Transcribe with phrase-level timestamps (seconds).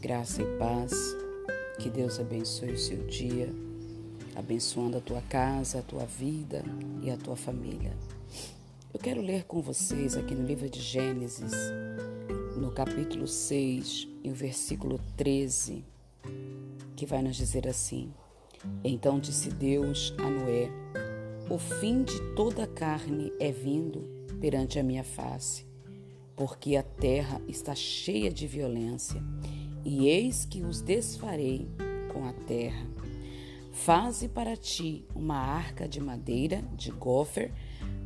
[0.00, 0.94] Graça e paz.
[1.78, 3.52] Que Deus abençoe o seu dia,
[4.34, 6.64] abençoando a tua casa, a tua vida
[7.02, 7.94] e a tua família.
[8.94, 11.52] Eu quero ler com vocês aqui no livro de Gênesis,
[12.56, 15.84] no capítulo 6, e o versículo 13,
[16.96, 18.10] que vai nos dizer assim:
[18.82, 20.70] Então disse Deus a Noé:
[21.50, 24.08] O fim de toda a carne é vindo
[24.40, 25.66] perante a minha face,
[26.34, 29.22] porque a terra está cheia de violência
[29.84, 31.68] e eis que os desfarei
[32.12, 32.86] com a terra.
[33.72, 37.52] Faze para ti uma arca de madeira de gofer,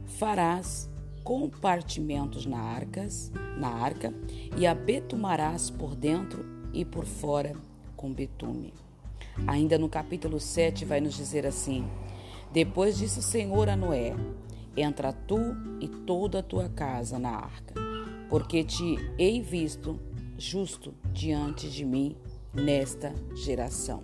[0.07, 0.91] farás
[1.25, 4.15] compartimentos na, arcas, na arca
[4.57, 7.57] e a betumarás por dentro e por fora
[7.97, 8.75] com betume.
[9.47, 11.85] Ainda no capítulo 7 vai nos dizer assim:
[12.53, 14.15] Depois disse o Senhor a Noé:
[14.77, 15.39] Entra tu
[15.81, 17.75] e toda a tua casa na arca,
[18.29, 19.99] porque te hei visto
[20.39, 22.17] justo diante de mim
[22.53, 24.03] nesta geração.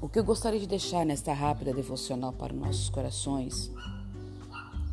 [0.00, 3.70] O que eu gostaria de deixar nesta rápida devocional para nossos corações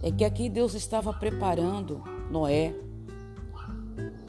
[0.02, 2.75] é que aqui Deus estava preparando Noé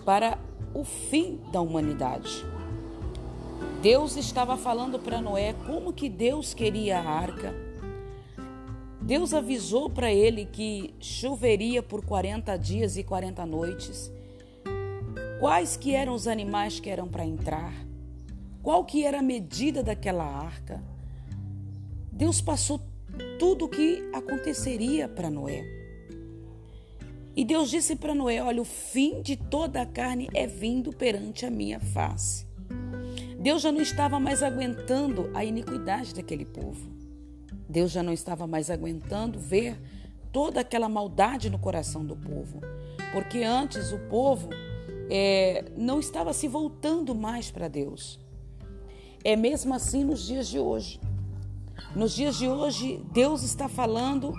[0.04, 0.38] para
[0.74, 2.44] o fim da humanidade.
[3.82, 7.54] Deus estava falando para Noé como que Deus queria a arca.
[9.00, 14.10] Deus avisou para ele que choveria por 40 dias e 40 noites
[15.40, 17.72] quais que eram os animais que eram para entrar,
[18.62, 20.84] qual que era a medida daquela arca.
[22.12, 22.78] Deus passou
[23.38, 25.64] tudo o que aconteceria para Noé.
[27.34, 31.46] E Deus disse para Noé: Olha, o fim de toda a carne é vindo perante
[31.46, 32.46] a minha face.
[33.40, 36.92] Deus já não estava mais aguentando a iniquidade daquele povo.
[37.66, 39.80] Deus já não estava mais aguentando ver
[40.30, 42.60] toda aquela maldade no coração do povo.
[43.12, 44.50] Porque antes o povo
[45.10, 48.20] é, não estava se voltando mais para Deus.
[49.24, 51.00] É mesmo assim nos dias de hoje.
[51.94, 54.32] Nos dias de hoje, Deus está falando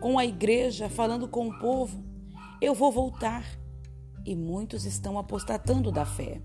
[0.00, 2.02] com a igreja, falando com o povo:
[2.60, 3.44] eu vou voltar.
[4.24, 6.40] E muitos estão apostatando da fé.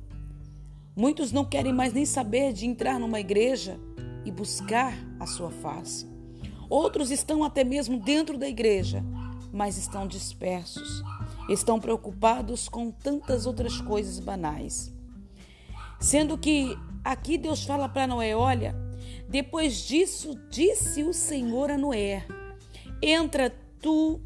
[0.94, 3.80] Muitos não querem mais nem saber de entrar numa igreja
[4.26, 6.06] e buscar a sua face.
[6.70, 9.02] Outros estão até mesmo dentro da igreja,
[9.52, 11.04] mas estão dispersos
[11.54, 14.94] estão preocupados com tantas outras coisas banais.
[16.00, 18.76] Sendo que aqui Deus fala para Noé: olha,
[19.28, 22.26] depois disso disse o Senhor a Noé:
[23.02, 24.22] entra tu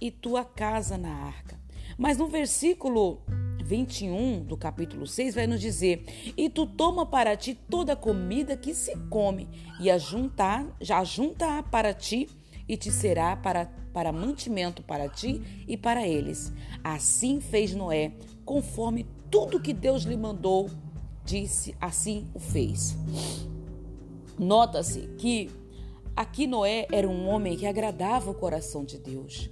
[0.00, 1.58] e tua casa na arca.
[1.98, 3.22] Mas no versículo
[3.64, 6.04] 21 do capítulo 6 vai nos dizer:
[6.36, 9.48] E tu toma para ti toda a comida que se come,
[9.80, 12.28] e ajunta, já junta para ti,
[12.68, 16.52] e te será para para mantimento para ti e para eles.
[16.84, 18.12] Assim fez Noé,
[18.44, 20.68] conforme tudo que Deus lhe mandou,
[21.24, 22.94] disse, assim o fez.
[24.38, 25.50] Nota-se que
[26.14, 29.48] aqui Noé era um homem que agradava o coração de Deus,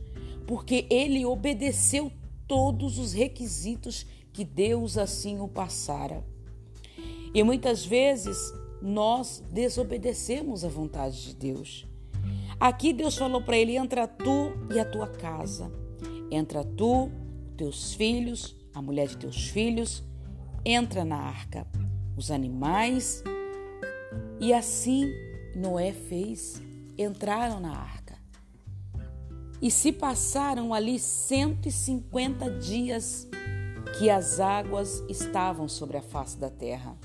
[0.46, 2.12] porque ele obedeceu
[2.46, 6.22] todos os requisitos que Deus assim o passara.
[7.32, 8.36] E muitas vezes
[8.82, 11.86] nós desobedecemos a vontade de Deus.
[12.64, 15.70] Aqui Deus falou para ele: entra tu e a tua casa.
[16.30, 17.10] Entra tu,
[17.58, 20.02] teus filhos, a mulher de teus filhos,
[20.64, 21.66] entra na arca,
[22.16, 23.22] os animais.
[24.40, 25.12] E assim
[25.54, 26.62] Noé fez,
[26.96, 28.16] entraram na arca.
[29.60, 33.28] E se passaram ali 150 dias
[33.98, 36.96] que as águas estavam sobre a face da terra.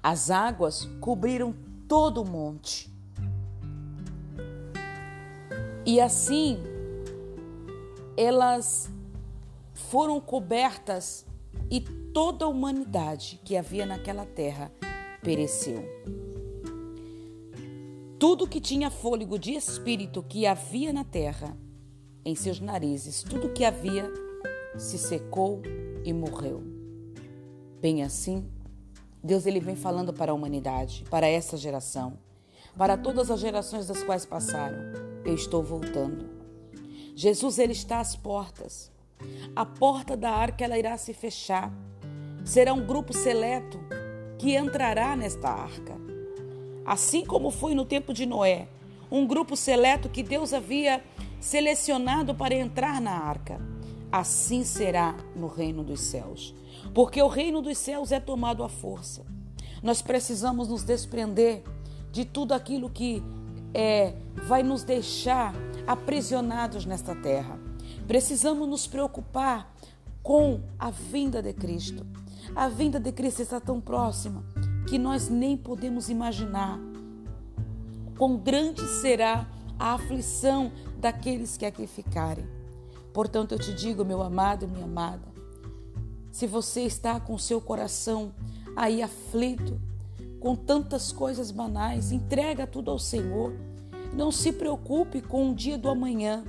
[0.00, 1.52] As águas cobriram
[1.88, 2.95] todo o monte.
[5.86, 6.58] E assim,
[8.16, 8.90] elas
[9.72, 11.24] foram cobertas
[11.70, 14.72] e toda a humanidade que havia naquela terra
[15.22, 15.84] pereceu.
[18.18, 21.56] Tudo que tinha fôlego de espírito que havia na terra,
[22.24, 24.10] em seus narizes, tudo que havia
[24.76, 25.62] se secou
[26.04, 26.64] e morreu.
[27.80, 28.44] Bem assim,
[29.22, 32.18] Deus ele vem falando para a humanidade, para essa geração,
[32.76, 36.24] para todas as gerações das quais passaram eu estou voltando.
[37.14, 38.92] Jesus ele está às portas.
[39.56, 41.72] A porta da arca ela irá se fechar.
[42.44, 43.78] Será um grupo seleto
[44.38, 45.96] que entrará nesta arca.
[46.84, 48.68] Assim como foi no tempo de Noé,
[49.10, 51.02] um grupo seleto que Deus havia
[51.40, 53.60] selecionado para entrar na arca.
[54.12, 56.54] Assim será no reino dos céus.
[56.94, 59.26] Porque o reino dos céus é tomado à força.
[59.82, 61.64] Nós precisamos nos desprender
[62.12, 63.22] de tudo aquilo que
[63.72, 64.14] é,
[64.46, 65.54] vai nos deixar
[65.86, 67.58] aprisionados nesta terra.
[68.06, 69.74] Precisamos nos preocupar
[70.22, 72.04] com a vinda de Cristo.
[72.54, 74.44] A vinda de Cristo está tão próxima
[74.88, 76.78] que nós nem podemos imaginar
[78.16, 79.46] quão grande será
[79.78, 82.46] a aflição daqueles que aqui ficarem.
[83.12, 85.26] Portanto, eu te digo, meu amado e minha amada,
[86.30, 88.32] se você está com seu coração
[88.74, 89.80] aí aflito,
[90.40, 93.52] com tantas coisas banais, entrega tudo ao Senhor.
[94.12, 96.44] Não se preocupe com o dia do amanhã.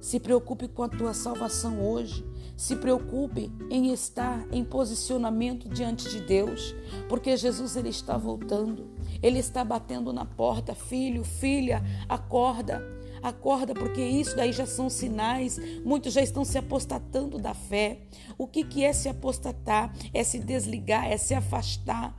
[0.00, 2.24] Se preocupe com a tua salvação hoje.
[2.56, 6.74] Se preocupe em estar em posicionamento diante de Deus,
[7.08, 8.90] porque Jesus ele está voltando.
[9.22, 12.82] Ele está batendo na porta, filho, filha, acorda.
[13.22, 15.58] Acorda, porque isso daí já são sinais.
[15.84, 18.02] Muitos já estão se apostatando da fé.
[18.38, 19.94] O que, que é se apostatar?
[20.12, 22.14] É se desligar, é se afastar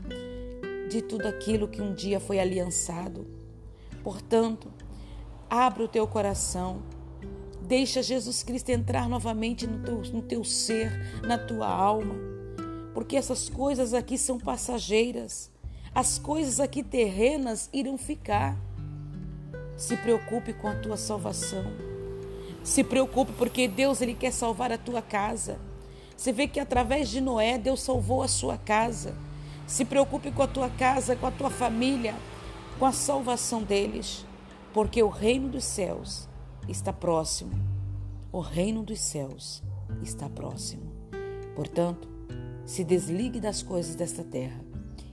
[0.91, 3.25] de tudo aquilo que um dia foi aliançado.
[4.03, 4.71] Portanto,
[5.49, 6.81] abra o teu coração
[7.71, 10.91] Deixa Jesus Cristo entrar novamente no teu, no teu ser,
[11.21, 12.15] na tua alma.
[12.93, 15.49] Porque essas coisas aqui são passageiras.
[15.95, 18.57] As coisas aqui terrenas irão ficar.
[19.77, 21.63] Se preocupe com a tua salvação.
[22.61, 25.57] Se preocupe porque Deus ele quer salvar a tua casa.
[26.17, 29.15] Você vê que através de Noé Deus salvou a sua casa.
[29.71, 32.13] Se preocupe com a tua casa, com a tua família,
[32.77, 34.25] com a salvação deles,
[34.73, 36.27] porque o reino dos céus
[36.68, 37.53] está próximo.
[38.33, 39.63] O reino dos céus
[40.03, 40.91] está próximo.
[41.56, 42.09] Portanto,
[42.65, 44.62] se desligue das coisas desta terra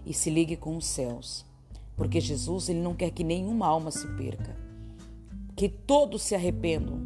[0.05, 1.47] e se ligue com os céus,
[1.97, 4.57] porque Jesus ele não quer que nenhuma alma se perca,
[5.55, 7.01] que todos se arrependam,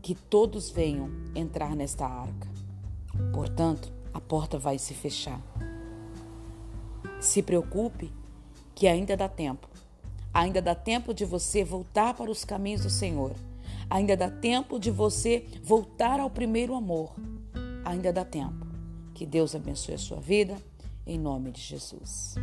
[0.00, 2.48] que todos venham entrar nesta arca.
[3.32, 5.42] Portanto, a porta vai se fechar.
[7.24, 8.12] Se preocupe
[8.74, 9.68] que ainda dá tempo
[10.34, 13.32] Ainda dá tempo de você voltar para os caminhos do Senhor.
[13.88, 17.14] Ainda dá tempo de você voltar ao primeiro amor.
[17.84, 18.66] Ainda dá tempo.
[19.14, 20.56] Que Deus abençoe a sua vida,
[21.06, 22.34] em nome de Jesus.